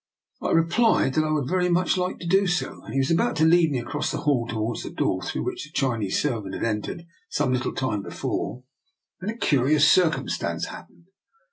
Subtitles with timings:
[0.41, 3.35] "I replied that I would very much like to do so, and he was about
[3.35, 6.63] to lead me across the hall towards the door, through which the Chinese servant had
[6.63, 8.63] entered some little time before,
[9.19, 11.03] when a curious circumstance hap pened.